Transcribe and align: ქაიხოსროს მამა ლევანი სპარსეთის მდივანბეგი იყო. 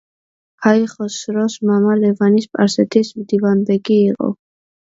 ქაიხოსროს 0.65 1.57
მამა 1.71 1.99
ლევანი 2.01 2.43
სპარსეთის 2.47 3.15
მდივანბეგი 3.21 4.03
იყო. 4.11 4.35